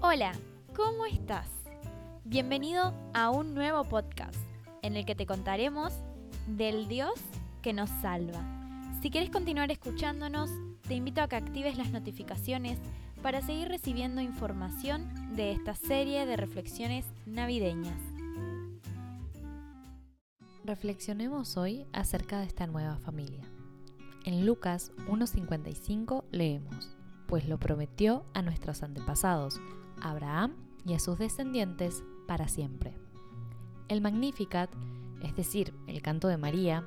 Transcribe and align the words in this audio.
Hola, 0.00 0.30
¿cómo 0.76 1.06
estás? 1.06 1.48
Bienvenido 2.24 2.94
a 3.14 3.30
un 3.30 3.52
nuevo 3.52 3.82
podcast 3.82 4.38
en 4.82 4.96
el 4.96 5.04
que 5.04 5.16
te 5.16 5.26
contaremos 5.26 5.92
del 6.46 6.86
Dios 6.86 7.14
que 7.62 7.72
nos 7.72 7.90
salva. 8.00 8.40
Si 9.02 9.10
quieres 9.10 9.28
continuar 9.28 9.72
escuchándonos, 9.72 10.50
te 10.86 10.94
invito 10.94 11.20
a 11.20 11.28
que 11.28 11.34
actives 11.34 11.76
las 11.76 11.90
notificaciones 11.90 12.78
para 13.22 13.42
seguir 13.42 13.66
recibiendo 13.66 14.20
información 14.20 15.34
de 15.34 15.50
esta 15.50 15.74
serie 15.74 16.26
de 16.26 16.36
reflexiones 16.36 17.04
navideñas. 17.26 18.00
Reflexionemos 20.64 21.56
hoy 21.56 21.88
acerca 21.92 22.38
de 22.38 22.46
esta 22.46 22.68
nueva 22.68 22.98
familia. 22.98 23.42
En 24.24 24.46
Lucas 24.46 24.92
1.55 25.08 26.22
leemos, 26.30 26.96
pues 27.26 27.48
lo 27.48 27.58
prometió 27.58 28.24
a 28.32 28.42
nuestros 28.42 28.82
antepasados, 28.82 29.60
Abraham 30.02 30.54
y 30.84 30.94
a 30.94 30.98
sus 30.98 31.18
descendientes 31.18 32.02
para 32.26 32.48
siempre. 32.48 32.94
El 33.88 34.00
Magnificat, 34.00 34.70
es 35.22 35.34
decir, 35.34 35.74
el 35.86 36.02
canto 36.02 36.28
de 36.28 36.36
María, 36.36 36.84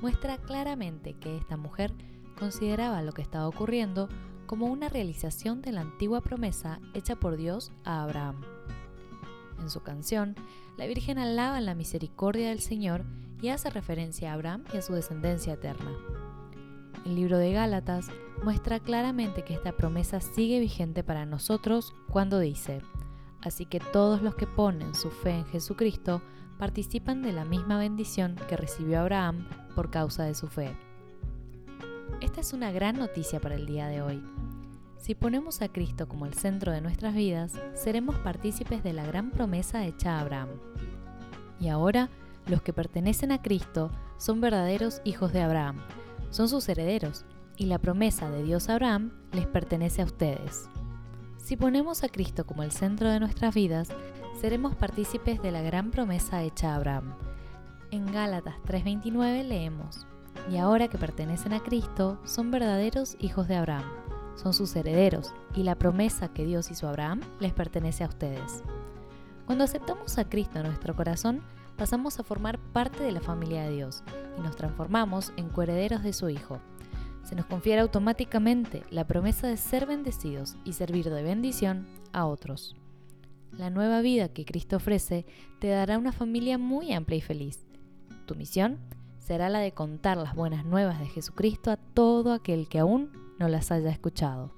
muestra 0.00 0.38
claramente 0.38 1.14
que 1.14 1.36
esta 1.36 1.56
mujer 1.56 1.92
consideraba 2.38 3.02
lo 3.02 3.12
que 3.12 3.22
estaba 3.22 3.46
ocurriendo 3.46 4.08
como 4.46 4.66
una 4.66 4.88
realización 4.88 5.62
de 5.62 5.72
la 5.72 5.82
antigua 5.82 6.22
promesa 6.22 6.80
hecha 6.94 7.16
por 7.16 7.36
Dios 7.36 7.70
a 7.84 8.02
Abraham. 8.02 8.40
En 9.60 9.70
su 9.70 9.82
canción, 9.82 10.34
la 10.76 10.86
Virgen 10.86 11.18
alaba 11.18 11.60
la 11.60 11.74
misericordia 11.74 12.48
del 12.48 12.60
Señor 12.60 13.04
y 13.42 13.48
hace 13.50 13.70
referencia 13.70 14.30
a 14.30 14.34
Abraham 14.34 14.64
y 14.72 14.78
a 14.78 14.82
su 14.82 14.94
descendencia 14.94 15.52
eterna. 15.52 15.90
El 17.10 17.16
libro 17.16 17.38
de 17.38 17.52
Gálatas 17.52 18.06
muestra 18.44 18.78
claramente 18.78 19.42
que 19.42 19.52
esta 19.52 19.72
promesa 19.72 20.20
sigue 20.20 20.60
vigente 20.60 21.02
para 21.02 21.26
nosotros 21.26 21.92
cuando 22.08 22.38
dice, 22.38 22.82
así 23.40 23.66
que 23.66 23.80
todos 23.80 24.22
los 24.22 24.36
que 24.36 24.46
ponen 24.46 24.94
su 24.94 25.10
fe 25.10 25.30
en 25.30 25.44
Jesucristo 25.46 26.22
participan 26.56 27.20
de 27.22 27.32
la 27.32 27.44
misma 27.44 27.80
bendición 27.80 28.36
que 28.48 28.56
recibió 28.56 29.00
Abraham 29.00 29.48
por 29.74 29.90
causa 29.90 30.22
de 30.22 30.36
su 30.36 30.46
fe. 30.46 30.76
Esta 32.20 32.42
es 32.42 32.52
una 32.52 32.70
gran 32.70 32.96
noticia 32.96 33.40
para 33.40 33.56
el 33.56 33.66
día 33.66 33.88
de 33.88 34.02
hoy. 34.02 34.22
Si 34.96 35.16
ponemos 35.16 35.62
a 35.62 35.68
Cristo 35.68 36.06
como 36.06 36.26
el 36.26 36.34
centro 36.34 36.70
de 36.70 36.80
nuestras 36.80 37.12
vidas, 37.12 37.60
seremos 37.74 38.14
partícipes 38.20 38.84
de 38.84 38.92
la 38.92 39.04
gran 39.04 39.32
promesa 39.32 39.84
hecha 39.84 40.16
a 40.16 40.20
Abraham. 40.20 40.50
Y 41.58 41.70
ahora, 41.70 42.08
los 42.46 42.62
que 42.62 42.72
pertenecen 42.72 43.32
a 43.32 43.42
Cristo 43.42 43.90
son 44.16 44.40
verdaderos 44.40 45.02
hijos 45.04 45.32
de 45.32 45.40
Abraham, 45.40 45.80
son 46.30 46.48
sus 46.48 46.68
herederos, 46.68 47.24
y 47.56 47.66
la 47.66 47.78
promesa 47.78 48.30
de 48.30 48.42
Dios 48.42 48.68
a 48.68 48.72
Abraham 48.72 49.12
les 49.32 49.46
pertenece 49.46 50.02
a 50.02 50.06
ustedes. 50.06 50.68
Si 51.36 51.56
ponemos 51.56 52.04
a 52.04 52.08
Cristo 52.08 52.46
como 52.46 52.62
el 52.62 52.72
centro 52.72 53.10
de 53.10 53.20
nuestras 53.20 53.54
vidas, 53.54 53.88
seremos 54.40 54.74
partícipes 54.74 55.42
de 55.42 55.50
la 55.50 55.60
gran 55.60 55.90
promesa 55.90 56.42
hecha 56.42 56.72
a 56.72 56.76
Abraham. 56.76 57.14
En 57.90 58.10
Gálatas 58.10 58.54
3:29 58.64 59.42
leemos, 59.42 60.06
y 60.50 60.56
ahora 60.56 60.88
que 60.88 60.96
pertenecen 60.96 61.52
a 61.52 61.60
Cristo, 61.60 62.18
son 62.24 62.50
verdaderos 62.50 63.16
hijos 63.18 63.48
de 63.48 63.56
Abraham, 63.56 63.84
son 64.36 64.54
sus 64.54 64.74
herederos, 64.76 65.34
y 65.54 65.64
la 65.64 65.74
promesa 65.74 66.32
que 66.32 66.46
Dios 66.46 66.70
hizo 66.70 66.86
a 66.86 66.90
Abraham 66.90 67.20
les 67.40 67.52
pertenece 67.52 68.04
a 68.04 68.08
ustedes. 68.08 68.62
Cuando 69.44 69.64
aceptamos 69.64 70.16
a 70.16 70.28
Cristo 70.28 70.60
en 70.60 70.66
nuestro 70.66 70.94
corazón, 70.94 71.42
pasamos 71.76 72.18
a 72.18 72.22
formar 72.22 72.58
parte 72.58 73.02
de 73.02 73.12
la 73.12 73.20
familia 73.20 73.64
de 73.64 73.72
Dios 73.72 74.04
y 74.40 74.42
nos 74.42 74.56
transformamos 74.56 75.32
en 75.36 75.48
coherederos 75.48 76.02
de 76.02 76.12
su 76.12 76.28
Hijo. 76.28 76.60
Se 77.22 77.36
nos 77.36 77.46
confiere 77.46 77.80
automáticamente 77.80 78.82
la 78.90 79.06
promesa 79.06 79.46
de 79.46 79.56
ser 79.56 79.86
bendecidos 79.86 80.56
y 80.64 80.72
servir 80.72 81.10
de 81.10 81.22
bendición 81.22 81.86
a 82.12 82.26
otros. 82.26 82.74
La 83.56 83.70
nueva 83.70 84.00
vida 84.00 84.28
que 84.28 84.44
Cristo 84.44 84.76
ofrece 84.76 85.26
te 85.60 85.68
dará 85.68 85.98
una 85.98 86.12
familia 86.12 86.56
muy 86.56 86.92
amplia 86.92 87.18
y 87.18 87.20
feliz. 87.20 87.66
Tu 88.26 88.34
misión 88.34 88.78
será 89.18 89.48
la 89.48 89.58
de 89.58 89.72
contar 89.72 90.16
las 90.16 90.34
buenas 90.34 90.64
nuevas 90.64 90.98
de 90.98 91.06
Jesucristo 91.06 91.70
a 91.70 91.76
todo 91.76 92.32
aquel 92.32 92.68
que 92.68 92.78
aún 92.78 93.12
no 93.38 93.48
las 93.48 93.70
haya 93.70 93.90
escuchado. 93.90 94.52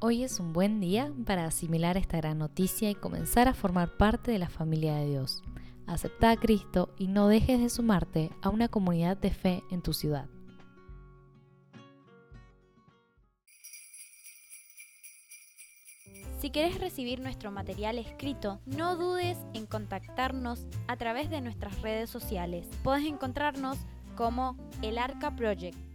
Hoy 0.00 0.22
es 0.22 0.38
un 0.38 0.52
buen 0.52 0.80
día 0.80 1.12
para 1.26 1.44
asimilar 1.44 1.96
esta 1.96 2.18
gran 2.18 2.38
noticia 2.38 2.88
y 2.88 2.94
comenzar 2.94 3.48
a 3.48 3.54
formar 3.54 3.96
parte 3.96 4.30
de 4.30 4.38
la 4.38 4.48
familia 4.48 4.94
de 4.94 5.06
Dios. 5.06 5.42
Acepta 5.88 6.30
a 6.30 6.36
Cristo 6.36 6.94
y 6.98 7.08
no 7.08 7.28
dejes 7.28 7.58
de 7.60 7.70
sumarte 7.70 8.30
a 8.42 8.50
una 8.50 8.68
comunidad 8.68 9.16
de 9.16 9.30
fe 9.30 9.62
en 9.70 9.80
tu 9.80 9.94
ciudad. 9.94 10.28
Si 16.40 16.50
quieres 16.50 16.78
recibir 16.78 17.20
nuestro 17.20 17.50
material 17.50 17.98
escrito, 17.98 18.60
no 18.66 18.96
dudes 18.96 19.38
en 19.54 19.66
contactarnos 19.66 20.66
a 20.86 20.96
través 20.96 21.30
de 21.30 21.40
nuestras 21.40 21.80
redes 21.80 22.10
sociales. 22.10 22.68
Puedes 22.84 23.06
encontrarnos 23.06 23.78
como 24.14 24.56
El 24.82 24.98
Arca 24.98 25.34
Project 25.34 25.87